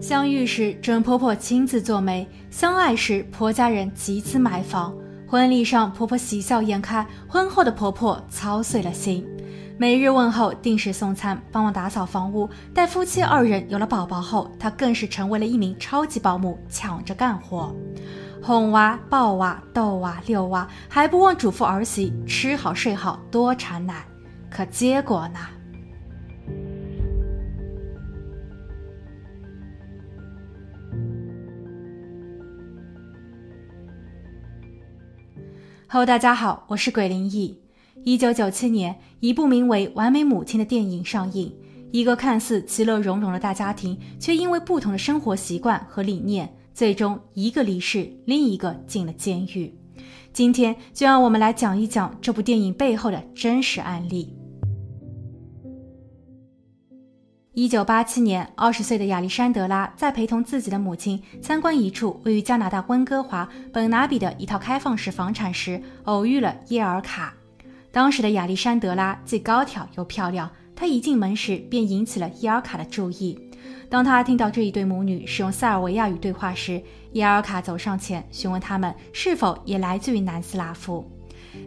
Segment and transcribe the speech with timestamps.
[0.00, 4.94] 相遇时准婆婆亲自做媒，相爱时婆家人集资买房。
[5.26, 9.26] 婚礼上婆婆喜笑颜开，婚后的婆婆操碎了心。
[9.78, 12.48] 每日问候，定时送餐，帮忙打扫房屋。
[12.74, 17.74] 待夫妻二人有了宝宝后，她更是成为了一名超级保姆，抢着干活，
[18.42, 24.04] 哄娃、抱娃、逗娃、遛娃，还不忘嘱咐儿媳吃好睡好，多产奶。
[24.50, 25.38] 可结果呢
[35.92, 37.58] ？Hello，大家好，我是鬼灵异。
[38.04, 41.52] 一九九七年，一部名为《完美母亲》的电影上映。
[41.90, 49.74] 一个看似其乐融融的大家庭，却因为不同的生活习惯和理念，最终一个离世，另一个进了监狱。
[50.32, 54.32] 今天就让我们来讲一讲这部电影背后的真实案例。
[57.60, 67.34] 一九八七年，二十岁的亚历山德拉在陪同自己的母亲参观一处位于加拿大温哥华本拿比的一套开放式房产时，偶遇了耶尔卡。
[67.92, 73.38] 当时的亚历山德拉既高挑又漂亮，她一进门时便引起了耶尔卡的注意。
[73.90, 76.82] 当他听到这一对母女使用塞尔维亚语对话时，
[77.12, 81.06] 耶尔卡走上前询问他们是否也来自于南斯拉夫。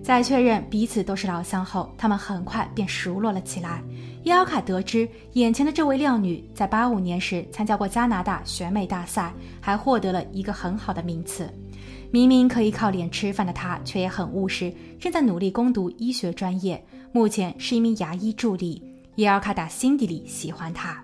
[0.04, 3.82] 在确认彼此都是老乡后，他们很快便熟络了起来。
[4.24, 11.50] 伊尔卡得知，眼前的这位靓女在八五年时参加过加拿大选美大赛，还获得了一个很好的名次。
[12.12, 18.84] 明明可以靠脸吃饭的她，却也很务实，正在努力攻读医学专业，目前是一名牙医助理。
[19.16, 21.02] 伊尔卡打心底里喜欢她，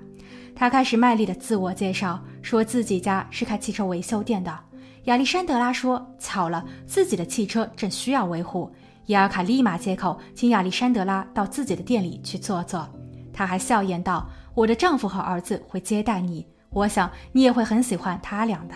[0.54, 4.60] 她开始卖力的自我介绍，说自己家是开汽车维修店的。
[5.06, 8.70] 亚历山德拉说：“巧了，自己的汽车正需要维护。”
[9.10, 12.88] 伊尔卡立马接口，请亚历山德拉到自己的店里去坐坐。
[13.34, 18.76] 他还笑言道：“我的丈夫和儿子会接待你，我想你也会很喜欢他俩的。”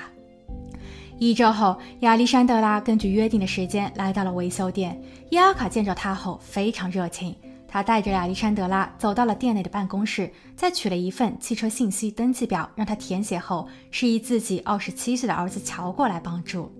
[1.22, 5.00] 一周后，亚历山德拉根据约定的时间来到了维修店。
[5.30, 7.36] 伊尔卡见着他后非常热情，
[7.68, 16.74] 他带着亚历山德拉走到了店内的办公室，在取了一份汽车信息登记表让他填写后，示意自己二十七岁的儿子乔过来帮助。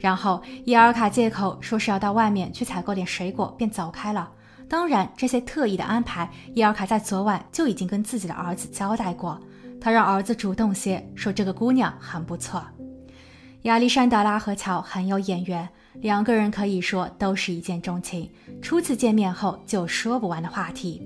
[0.00, 4.28] 然后伊尔卡借口说是要到外面去采购点水果，便走开了。
[4.68, 9.38] 当然，这些特意的安排，伊尔卡在昨晚就已经跟自己的儿子交代过。
[9.80, 12.62] 他让儿子主动些，说这个姑娘很不错。
[13.62, 18.30] 亚历山德拉和乔很有眼缘，两个人可以说都是一见钟情。
[18.62, 21.02] 初次见面后就有说不完的话题。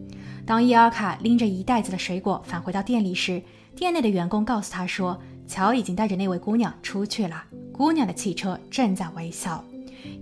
[0.46, 3.42] 当伊尔卡拎着一袋子的水果返回到店里时，
[3.74, 5.18] 店内的员工告诉他说，
[5.48, 7.42] 乔已经带着那位姑娘出去了，
[7.73, 9.49] 姑娘的汽车正在维修。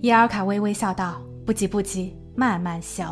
[0.02, 3.03] 伊尔卡微微笑道：“不急不急，慢慢修。”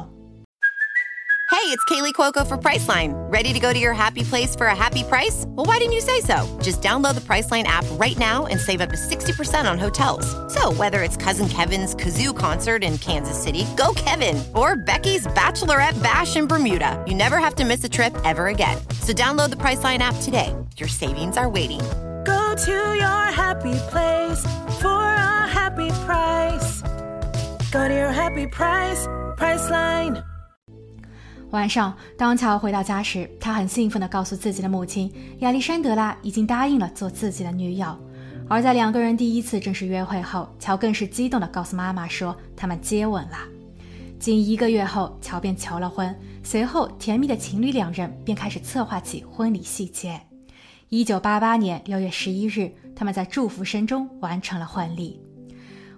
[1.51, 3.13] Hey, it's Kaylee Cuoco for Priceline.
[3.31, 5.45] Ready to go to your happy place for a happy price?
[5.47, 6.45] Well, why didn't you say so?
[6.61, 10.25] Just download the Priceline app right now and save up to 60% on hotels.
[10.53, 15.99] So, whether it's Cousin Kevin's Kazoo concert in Kansas City, go Kevin, or Becky's Bachelorette
[16.03, 18.77] Bash in Bermuda, you never have to miss a trip ever again.
[19.01, 20.53] So, download the Priceline app today.
[20.77, 21.81] Your savings are waiting.
[22.56, 24.44] To your happy place
[24.82, 26.82] for a happy price.
[27.72, 29.06] Go to your happy price,
[29.38, 30.22] Priceline.
[31.52, 37.96] 晚上，当乔回到家时，他很兴奋地告诉自己的母亲亚历山德拉已经答应了做自己的女友。
[38.46, 43.38] 而在两个人第一次正式约会后，乔更是激动地告诉妈妈说他们接吻了。
[44.18, 46.14] 仅一个月后，乔便求了婚。
[46.42, 50.20] 随后，甜蜜的情侣两人便开始策划起婚礼细节。
[50.90, 55.22] 一九八八年六月十一日，他们在祝福声中完成了婚礼。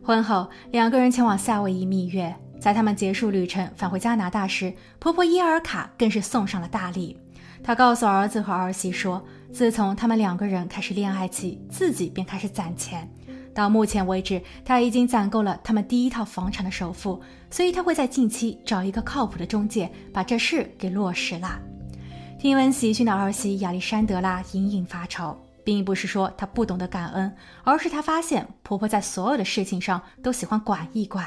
[0.03, 2.35] 婚后，两个人前往夏威夷蜜月。
[2.61, 7.19] 在他们结束旅程返回加拿大时，婆婆伊尔卡更是送上了大礼。
[7.65, 13.11] 她告诉儿子和儿媳说，自从他们两个人开始恋爱起，自己便开始攒钱。
[13.55, 17.19] 到目前为止，他已经攒够了他们第一套房产的首付，
[17.51, 21.59] 所以他会在近期找一个靠谱的中介，把这事给落实了。
[22.43, 31.25] 听闻喜讯的儿媳亚历山德拉隐隐发愁，并不是说她不懂得感恩，而是她发现婆婆在所有的事情上都喜欢管一管。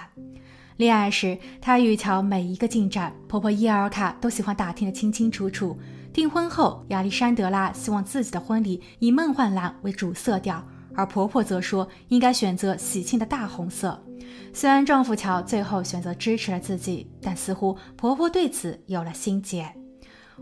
[0.75, 5.79] 恋爱时，她与乔每一个进展，婆婆伊尔卡都喜欢打听得清清楚楚。
[6.11, 10.61] 订婚后，亚历山德拉希望自己的婚礼以梦幻蓝为主色调，
[10.95, 13.97] 而婆婆则说应该选择喜庆的大红色。
[14.51, 19.73] 虽然丈夫乔最后选择支持了自己，但似乎婆婆对此有了心结。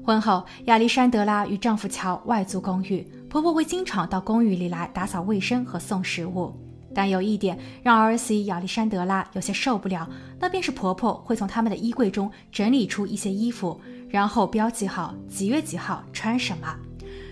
[0.02, 6.54] 婚后，亚历山德拉与丈夫乔外租公寓，婆婆会经常到公寓里来打扫卫生和送食物。
[6.96, 10.08] 但有一点让儿媳亚历山德拉有些受不了，
[10.40, 13.80] 那便是婆婆会从他们的衣柜中整理出一些衣服，
[14.10, 16.76] 然后标记好几月几号穿什么。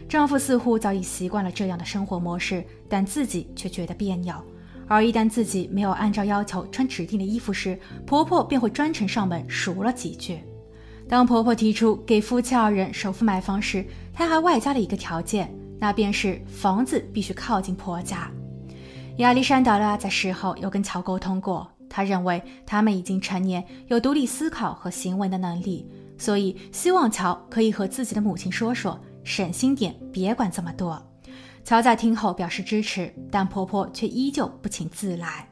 [0.10, 4.36] 丈夫似乎早已习惯了这样的生活模式，但自己却觉得别扭。
[4.88, 10.40] 而一旦自己没有按照要求穿指定的衣服时，婆婆便会专程上门数了几句。
[11.12, 18.32] 当婆婆提出给夫妻二人首付买房时，她还外加了一个条件，那便是房子必须靠近婆家。
[19.18, 25.86] 亚历山德拉在事后又跟乔沟通过，他认为他们已经成年，有独立思考和行为的能力，
[26.18, 31.06] 所以希望乔可以和自己的母亲说说，省心点，别管这么多。
[31.66, 35.46] 乔在听后表示支持，但婆婆却依旧不请自来。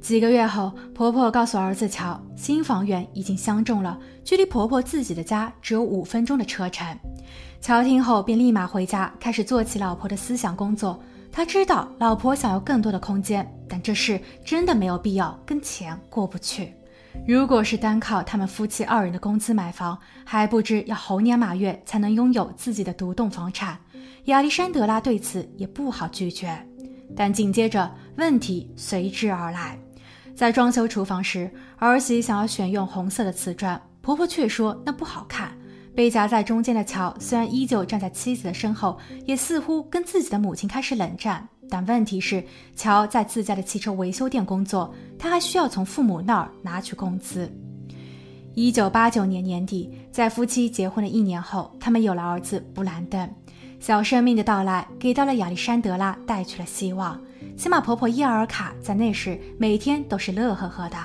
[0.00, 6.98] 几个月后，婆婆告诉儿子乔，新房源已经相中了，距离婆婆自己的家只有五分钟的车程。
[7.60, 10.98] 乔听后便立马回家，开始做起老婆的思想工作。
[11.30, 16.72] 他知道老婆想要更多的空间，但这事真的没有必要，跟钱过不去。
[17.26, 23.76] 如果是单靠他们夫妻二人的工资买房，还不知要猴年马月才能拥有自己的独栋房产。
[24.26, 26.56] 亚历山德拉对此也不好拒绝，
[27.16, 29.78] 但紧接着问题随之而来。
[30.38, 35.50] 在装修厨房时，儿媳想要选用红色的瓷砖，婆婆却说那不好看。
[35.96, 38.96] 被夹在中间的乔虽然依旧站在妻子的身后，
[39.26, 41.44] 也似乎跟自己的母亲开始冷战。
[41.68, 42.40] 但问题是，
[42.76, 47.52] 乔在自家的汽车维修店工作，他还需要从父母那儿拿取工资。
[48.54, 53.28] 一九八九年年底，在夫妻结婚的一年后，他们有了儿子布兰登。
[53.80, 57.18] 小生命的到来，给到了亚历山德拉带去了希望。
[57.56, 60.96] 起码婆婆伊尔卡在那时每天都是乐呵呵的，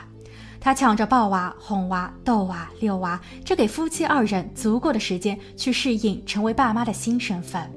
[0.60, 7.72] 她抢着抱娃、哄娃、逗娃、遛娃，这给夫妻二人足够的时间去适应成为爸妈的新身份。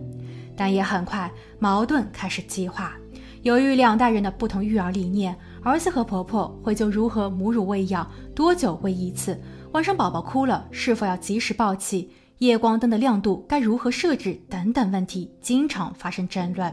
[0.56, 2.94] 但也很快矛盾开始激化，
[3.42, 9.38] 由于两代人的不同育儿理念，儿子和婆婆会就如何母乳喂养、多久喂一次、
[9.72, 12.10] 晚上宝宝哭了是否要及时抱起。
[12.38, 16.72] 夜光灯的亮度该如何设置等等问题，经常发生争论。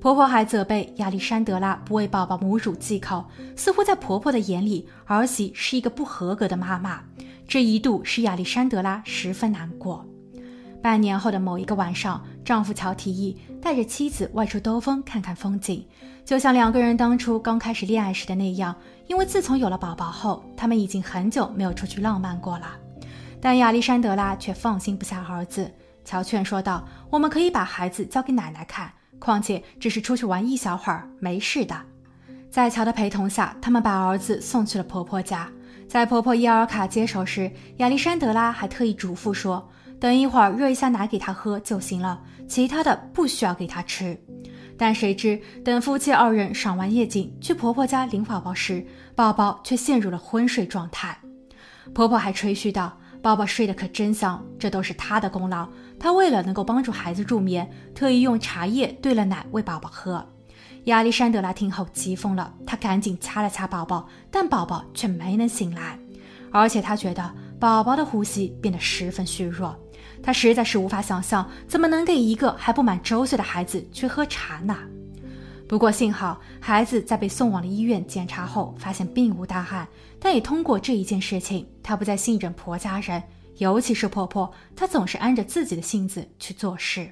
[0.00, 3.24] 婆婆还责备亚历山德拉不为宝宝母乳忌口，
[3.56, 7.00] 似乎在婆婆的眼里，儿媳是一个不合格的妈妈。
[7.48, 10.06] 这一度使亚历山德拉十分难过。
[10.82, 15.84] 半年后的某一个晚上，丈夫乔提议带着妻子外出兜风，看看风景，
[16.24, 18.76] 就像两个人当初刚开始恋爱时的那样。
[19.06, 22.66] 因为自从有了宝宝后，他们已经很久没有出去浪漫过了。
[23.44, 25.70] 但亚历山德拉却放心不下儿子。
[26.02, 31.76] 乔劝说道：“我们可以把孩子交给奶奶看，况且只是出去玩一小会儿，没事的。”
[32.50, 35.46] 在乔的陪同下，他们把儿子送去了婆婆家。
[35.86, 39.70] 在婆婆伊尔卡接手时，亚历山德拉还特意嘱咐说
[40.00, 44.18] ：“等一会儿热一下奶给他喝就行了，其他的不需要给他吃。”
[44.78, 51.18] 但谁知，等夫妻二人赏完夜景，去婆婆家领宝宝时，宝宝却陷入了昏睡状态。
[51.92, 52.98] 婆婆还吹嘘道。
[53.24, 55.66] 宝宝睡得可真香，这都是他的功劳。
[55.98, 60.22] 他为了能够帮助孩子助眠，特意用茶叶兑了奶喂宝宝喝。
[60.84, 65.98] 亚历山德拉听后急疯了，他赶紧掐了掐宝宝，但宝宝却没能醒来，
[66.52, 69.74] 而且他觉得宝宝的呼吸变得十分虚弱。
[70.22, 74.76] 他实在是无法想象，怎么能给一个还不满周岁的孩子去喝茶呢？
[75.66, 79.88] 不过幸好，孩子在被送往了医院检查后，发现并无大碍。
[80.24, 83.22] 但也通过这一件事情，她不再信任婆家人，
[83.58, 87.10] 尤其是婆婆，她总是按着自己的性子去做事。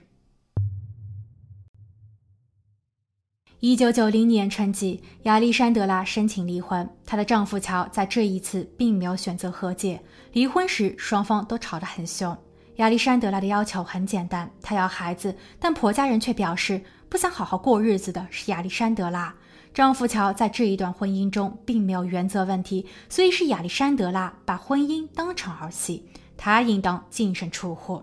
[3.60, 10.02] 一九九零年春季，亚历山德拉申请离婚，她的丈夫乔在这一次并没有选择和解。
[10.32, 12.34] 离婚时，双方都吵得很凶。
[12.76, 16.82] 亚历山德拉的要求很简单，她要孩子，但婆家人却表示。
[17.10, 19.34] 不想好好过日子的是亚历山德拉，
[19.74, 26.04] 丈夫乔在这一段婚姻中并没有原则问题，所以是亚历山德拉把婚姻当成儿戏，
[26.36, 28.02] 她应当净身出户。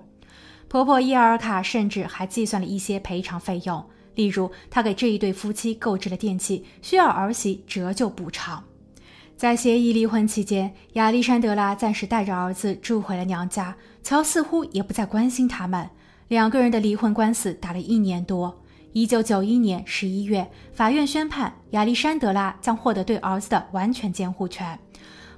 [0.67, 3.85] 婆婆伊尔卡甚至还计算了一些赔偿费用，
[4.15, 8.63] 例如她给这一对夫妻购置了电器，需要儿媳折旧补偿。
[9.37, 15.87] 在协议离婚期间，亚历山德拉暂时带着儿子住回了娘家，乔似乎也不再关心他们，
[16.29, 18.59] 两个人的离婚官司打了一年多。
[18.91, 24.77] 一九九一年十一月，法院宣判亚历山德拉将获得对儿子的完全监护权。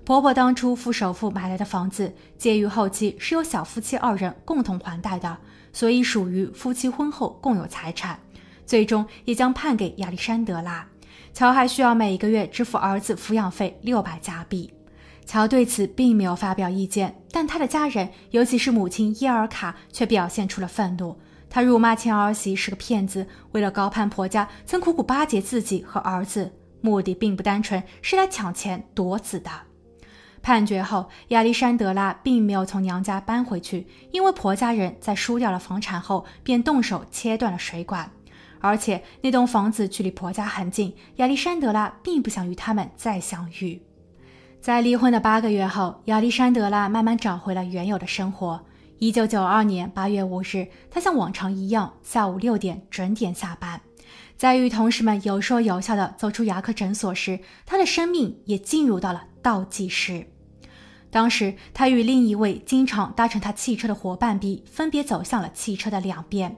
[0.06, 5.38] 婆婆当初付首付买来的房子，介于后期是由小夫妻二人共同还贷的，
[5.74, 8.18] 所以属于夫妻婚后共有财产。
[8.66, 10.88] 最终也将判给亚历山德拉。
[11.34, 14.74] 乔还需要每一个月支付儿子抚养费六百加币。
[15.26, 21.18] 乔对此并没有发表意见，但他的家人，尤其是母亲伊尔卡，却表现出了愤怒。
[21.54, 29.52] 他辱骂前儿媳是个骗子，为了高攀婆家，曾苦苦巴结自己和儿子，目的并不单纯是来抢钱夺子的。
[30.42, 38.10] 判决后，亚历山德拉并没有从娘家搬回去，因为婆家人在输掉了房产后便动手切断了水管，
[38.62, 43.82] 而且那栋房子距离婆家很近，亚历山德拉并不想与他们再相遇。
[44.62, 48.64] 在离婚的八个月后，亚历山德拉慢慢找回了原有的生活。
[49.02, 53.82] 一九九二年八月五日，他像往常一样，下午六点准点下班。
[54.38, 60.28] 在与同事们有说有笑地走出牙科诊所时，他的生命也进入到了倒计时。
[61.10, 66.56] 当时，他与另一位经常搭乘他汽车的伙伴 B 分别走向了汽车的两边。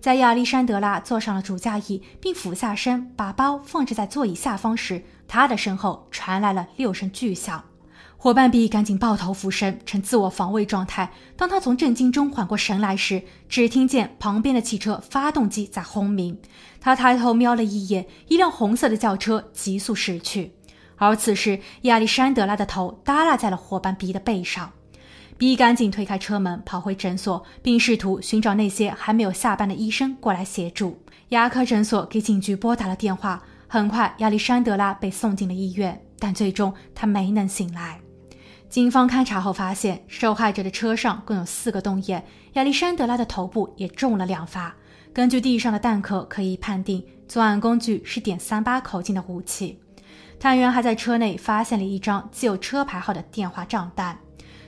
[0.00, 7.62] 在亚历山德拉坐上了主驾椅，并俯下身把包放置在座椅下方时，他的身后传来了六声巨响。
[8.22, 11.10] 伙伴 B 赶紧抱头俯身，呈自我防卫状态。
[11.36, 16.38] 当他从震惊中缓过神来时，只听见旁边的汽车发动机在轰鸣。
[16.80, 20.52] 他抬头瞄了一眼，一辆红色的轿车急速驶去。
[20.98, 24.70] 而此时，亚历山德拉的头耷拉在了伙伴 B 的背上。
[25.36, 30.96] B 赶紧推开车门，跑回诊所，并试图寻找那些还没有下班的医生过来协助。
[31.30, 33.42] 牙科诊所给警局拨打了电话。
[33.66, 37.98] 很快，亚历山德拉被送进了医院，但最终他没能醒来。
[38.72, 42.24] 警方勘查后发现，受害者的车上共有四个洞眼，
[42.54, 44.74] 亚历山德拉的头部也中了两发。
[45.12, 49.78] 根据地上的弹壳，可以判定作案工具是点三八口径的武器。
[50.40, 54.18] 探员还在车内发现了一张记有车牌号的电话账单。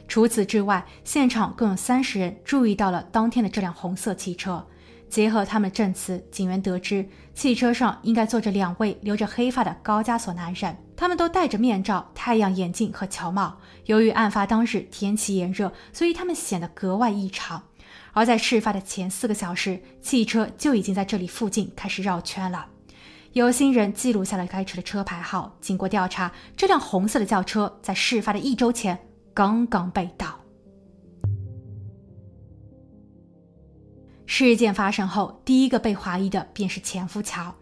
[0.06, 4.62] 除此之外，现场共有三十人注意到了当天的这辆红色汽车。
[5.08, 13.58] 结合他们证词，警员得知汽车上应该坐着两位留着黑发的高加索男人，他们都戴着面罩、太阳眼镜和乔帽。
[13.86, 17.62] 由于案发当日天气炎热，所以他们显得格外异常。
[18.12, 22.66] 而在事发的前四个小时，汽车就已经在这里附近开始绕圈了。
[23.32, 25.56] 有心人记录下了该车的车牌号。
[25.60, 28.96] 经过调查，这辆红色的轿车在事发的一周前
[29.34, 30.40] 刚刚被盗。
[34.26, 37.54] 事件发生后，第一个被怀疑的便是前夫乔。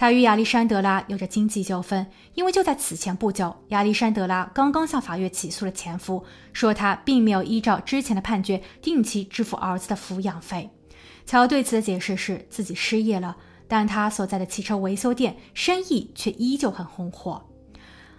[0.00, 10.70] 他与亚历山德拉有着经济纠纷，因为就在此前不久，亚历山德拉刚刚向法院起诉了前夫，说他并没有依照之前的判决定期支付儿子的抚养费。
[11.26, 13.36] 乔对此的解释是自己失业了，
[13.68, 17.44] 但他所在的汽车维修店生意却依旧很红火。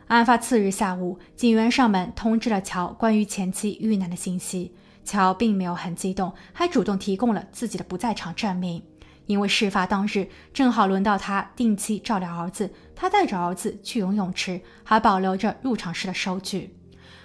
[0.06, 4.76] 案发次日下午，警员上门通知了乔关于前妻遇难的信息。
[5.04, 8.84] 乔并没有很激动，还主动提供了自己的不在场证明，
[9.26, 16.76] 因为事发当日正好轮到他定期照料儿子，他带着儿子去游泳池，还保留着入场时的收据。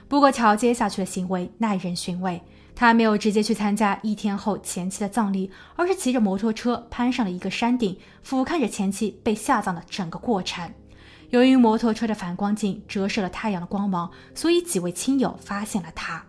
[0.09, 2.41] 不过，乔接下去的行为耐人寻味，
[2.77, 10.73] 他没有直接去参加一天后前妻的葬礼，而是骑着摩托车攀上了一个山顶，俯瞰着前妻被下葬的整个过程。
[11.31, 16.25] 由于摩托车的反光镜折射了太阳的光芒，所以几位亲友发现了他。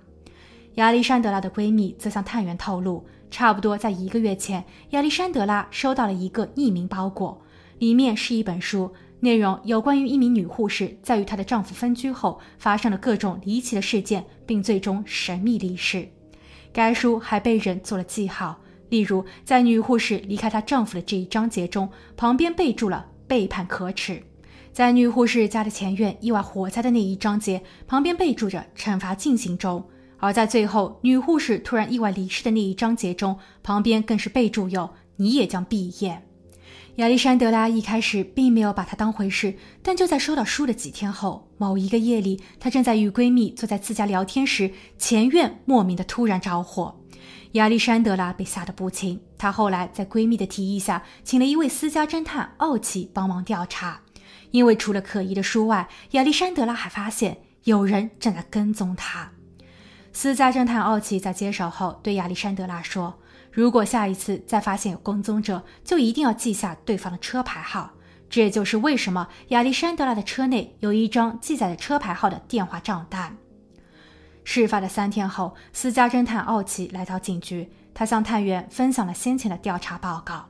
[0.78, 7.42] 亚历山德拉的闺蜜则向探员透露，差不多在一个月前，亚历山德拉收到了一个匿名包裹，
[7.80, 16.08] 里面是一本书，内容有关于一名女护士在与她的丈夫分居后发生了各种离奇的事件，并最终神秘离世。
[16.72, 24.14] 该书还被人做了记号，例如在女护士离开她丈夫的这一章节中，旁边备注了“背叛可耻”；
[24.72, 29.84] 在女护士家的前院意外火灾的那一章节，旁边备注着“惩罚进行中”。
[30.20, 36.24] 而在最后，女护士突然意外离世的那一章节中，旁边更是备注有“你也将毕业”。
[36.98, 47.00] 亚历山德拉一开始并没有把她当回事，但就在收到书的几天后，某一个夜里，她正在与闺蜜坐在自家聊天时，前院莫名的突然着火。
[47.52, 54.02] 亚历山德拉被吓得不轻，她后来在闺蜜的提议下，请了一位私家侦探奥奇帮忙调查，
[54.50, 59.34] 因为除了可疑的书外，亚历山德拉还发现有人正在跟踪她。
[60.20, 63.20] 私家侦探奥奇在接手后对亚历山德拉说
[63.54, 67.92] ：“如果下一次再发现有跟踪者，就一定要记下对方的车牌号。”
[68.28, 73.38] 这也就是为什么亚历山德拉的车内有一张记载着车牌号的电话账单。
[74.44, 80.48] 事发的三天后，私家侦探奥奇来到警局，他向探员分享了先前的调查报告。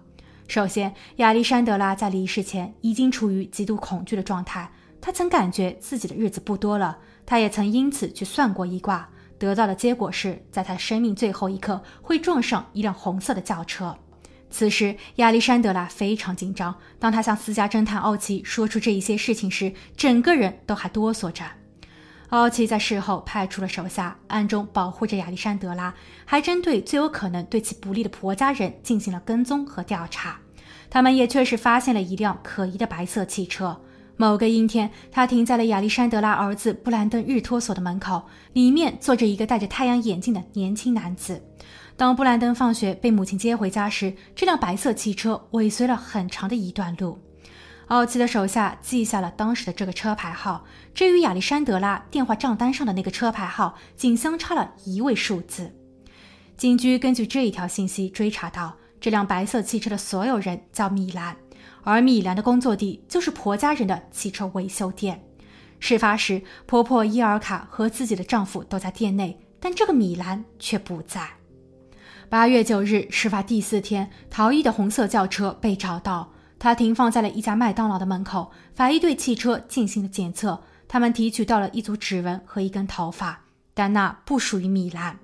[0.47, 4.71] 首先，亚历山德拉在离世前已经处于极度恐惧的状态，
[5.01, 9.09] 他曾感觉自己的日子不多了，他也曾因此去算过一卦。
[9.39, 13.97] 得到的结果是，在他生命最后一刻会撞上一辆红色的轿车。
[14.49, 16.73] 此时，亚历山德拉非常紧张。
[16.99, 21.43] 当他向私家侦探奥奇说出这一些事情时，整个人都还哆嗦着。
[22.29, 25.93] 奥奇在事后派出了手下，暗中保护着亚历山德拉，
[26.25, 30.39] 还针对最有可能对其不利的婆家人进行了跟踪和调查。
[30.89, 33.81] 他们也确实发现了一辆可疑的白色汽车。
[34.19, 41.41] 某个阴天，他停在了亚历山德拉儿子布兰登日托所的门口，里面坐着一个戴着太阳眼镜的年轻男子。
[41.95, 47.19] 当布兰登放学被母亲接回家时，这辆白色汽车尾随了很长的一段路。
[47.87, 55.73] 奥奇的手下记下了当时的这个车牌号，这与亚历山德拉电话账单上的那个车牌号仅相差了一位数字。
[56.57, 61.37] 警局根据这一条信息追查到，这辆白色汽车的所有人叫米兰，
[61.89, 65.23] 而米兰的工作地就是婆家人的汽车维修店。
[65.79, 71.25] 事发时，婆婆伊尔卡和自己的丈夫都在店内，但这个米兰却不在。
[72.27, 78.51] 八月九日，事发第四天，逃逸的红色轿车被找到，它停放在了一家麦当劳的门口。
[78.75, 85.17] 法医对汽车进行了检测，他们提取到了一组指纹和一根头发，但那不属于米兰。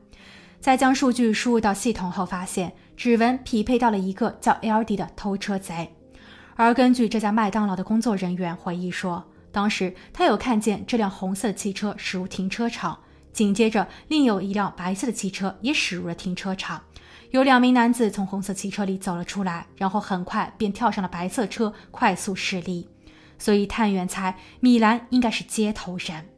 [0.61, 5.93] 在将数据输入到系统后，发现指纹匹配到了一个叫 L.D 的偷车贼。
[6.55, 12.99] 而根据这家麦当劳的工作人员回忆说，当时他有看见这辆红色汽车驶入停车场，
[13.31, 16.81] 紧接着另有一辆白色的汽车也驶入了停车场。
[17.31, 22.87] 有两名男子从红色汽车里走了出来，然后很快便跳上了白色车，快速驶离。
[23.39, 26.32] 所以探员猜米兰应该是接头人。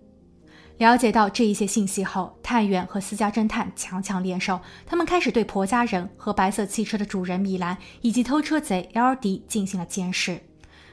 [0.78, 10.42] 了解到这一些信息后，探员和私家侦探强强联手，他们开始对婆家人和白色汽车的主人米兰以及偷车贼 L.D 进行了监视。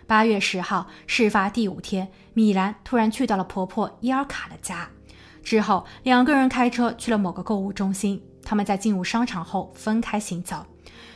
[0.06, 4.88] 八月十号，事发第五天，米兰突然去到了婆婆伊尔卡的家，
[5.42, 8.22] 之后两个人开车去了某个购物中心。
[8.44, 10.64] 他们在进入商场后分开行走。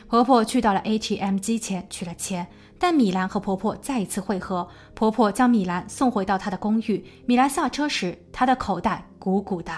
[0.07, 2.47] 婆婆去到了 ATM 机前取了钱，
[2.79, 4.67] 但米兰和婆婆再一次会合。
[4.93, 7.03] 婆婆将米兰送回到她的公寓。
[7.25, 9.71] 米兰下车时，她的口袋鼓鼓的。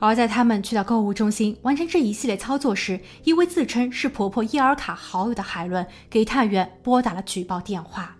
[0.00, 8.16] 而在他们去到购物中心完成这一系列操作时，一位自称是婆婆伊尔卡好友的海伦给探员拨打了举报电话。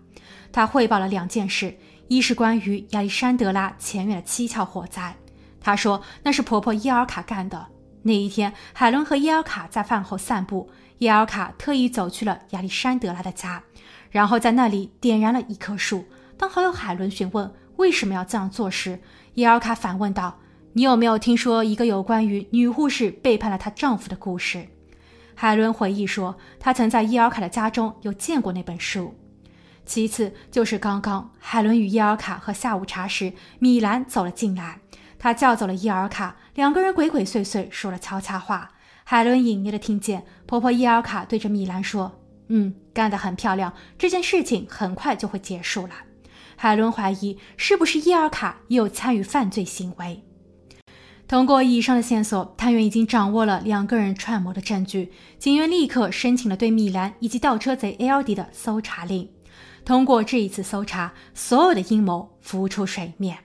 [0.51, 1.77] 他汇报了两件事：
[2.09, 5.15] 一是关于亚历山德拉前院的蹊跷火灾，
[5.61, 7.67] 他说那是婆婆伊尔卡干的。
[8.03, 10.69] 那一天，海伦和伊尔卡在饭后散步。
[10.99, 13.63] 伊尔卡特意走去了亚历山德拉的家，
[14.11, 16.05] 然后在那里点燃了一棵树。
[16.37, 19.01] 当好友海伦询问为什么要这样做时，
[19.35, 20.41] 伊尔卡反问道
[20.75, 24.67] ：“你有没有听说一个有关于女护士背叛了她丈夫的故事？”
[25.37, 29.15] 海伦回忆说，她曾在伊尔卡的家中有见过那本书。
[29.87, 34.81] 其次就是刚刚，海伦与伊尔卡喝下午茶时，米兰走了进来。
[35.17, 38.73] 他叫走了伊尔卡，两个人鬼鬼祟祟说了悄悄话。
[39.11, 45.95] 海伦隐约的听见婆婆伊尔卡对着米兰说：“嗯，干得很漂亮，这件事情很快就会结束了。”
[46.57, 50.23] 海伦怀疑是不是伊尔卡也有参与犯罪行为。
[51.27, 55.11] 通过以上的线索，探员已经掌握了两个人串谋的证据。
[55.39, 59.31] 警员立刻申请了对米兰以及盗车贼 L.D 的搜查令。
[59.87, 63.39] 通过这一次搜查，所有的阴谋浮出水面。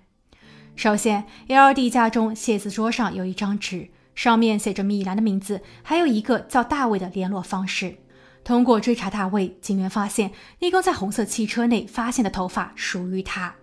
[0.75, 7.95] 首先，L.D 家中写字桌上有一张纸，上面写着米兰的名字，还有一个叫大卫的联络方式。
[8.43, 13.53] 通过追查大卫，警员发现立功在红色汽车内发现的头发属于他。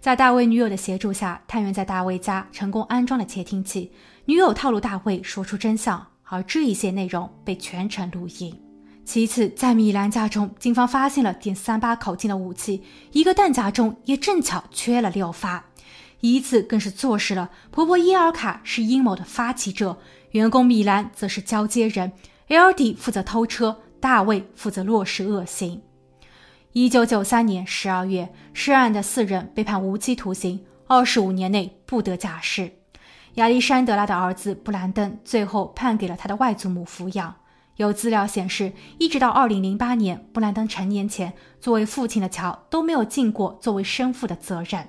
[0.00, 3.92] 在大卫女友的协助下，探员在大卫家成功安装了窃听器。
[4.26, 8.60] 女友套路大卫说出真相，而这一些内容被全程录音。
[9.04, 15.64] 其次，在米兰家中，警方发现了点三八口径的武器，一个弹夹中也正巧缺了六发。
[16.32, 19.98] 一次更是坐实了婆婆伊尔卡是阴谋的发起者，
[20.30, 22.12] 员工米兰则是交接人
[22.48, 25.82] ，L.D 负责偷车，大卫负责落实恶行。
[26.72, 32.72] 一九九三年十二月，涉案的四人被判无期徒刑，二十五年内不得假释。
[33.34, 37.36] 亚历山德拉的儿子布兰登最后判给了他的外祖母抚养。
[37.76, 44.88] 有资料显示，一直到二零零八年布兰登成年前，作为父亲的乔都没有尽过作为生父的责任。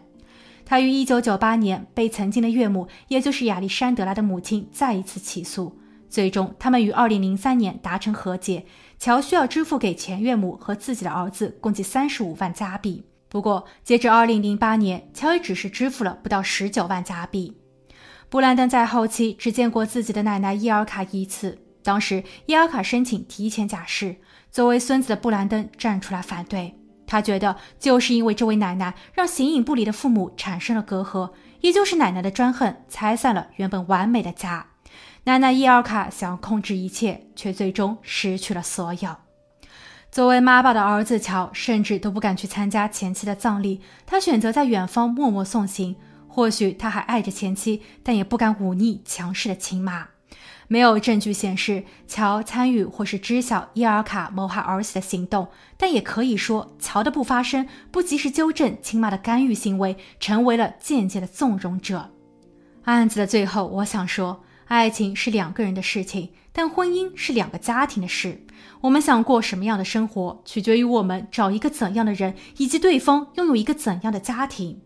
[0.66, 5.78] 他于1998年被曾经的岳母，也就是亚历山德拉的母亲再一次起诉，
[6.10, 8.66] 最终他们于2003年达成和解。
[8.98, 13.04] 乔需要支付给前岳母和自己的儿子共计35万加币。
[13.28, 17.58] 不过，截至2008年，乔也只是支付了不到19万加币。
[18.30, 24.16] 布兰登在后期只见过自己的奶奶伊尔卡一次，当时伊尔卡申请提前假释，
[24.50, 26.74] 作为孙子的布兰登站出来反对。
[27.08, 34.68] 他觉得，就是因为这位奶奶让形影不离的父母产生了隔阂，也就是奶奶的专横拆散了原本完美的家。
[35.26, 39.16] 奶奶伊尔卡想要控制一切，却最终失去了所有。
[40.12, 45.96] 作为妈宝的儿子乔，甚至都不敢去参加前妻的葬礼，他选择在远方默默送行。
[46.28, 50.10] 或许他还爱着前妻，但也不敢忤逆强势的亲妈。
[50.68, 55.48] 没有证据显示乔参与或是知晓伊尔卡谋害儿子的行动，
[55.78, 62.12] 但也可以说，乔的不发声、不及时纠正亲妈的干预行为，成为了间接的纵容者。
[62.84, 68.42] 案子的最后，我想说，爱情是两个人的事情，但婚姻是两个家庭的事。
[68.82, 74.82] 我们想过什么样的生活，取决于我们找一个怎样的人，以及对方拥有一个怎样的家庭。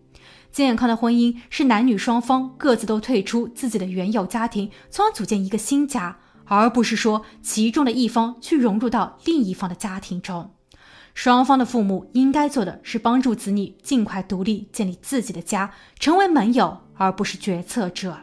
[0.51, 10.51] 健康的婚姻是男女双方各自都退出自己的原有家庭，从而组建一个新家，而不是说其中的一方去融入到另一方的家庭中。
[11.13, 18.17] 双方的父母应该做的是帮助子女尽快独立，建立自己的家，成为盟友，而不是决策者。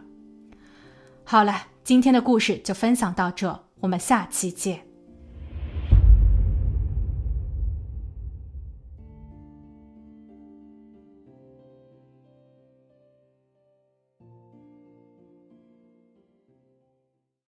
[1.25, 4.86] 好了，今天的故事就分享到这，我们下期见。